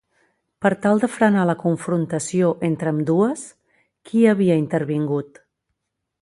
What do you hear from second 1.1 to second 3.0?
frenar la confrontació entre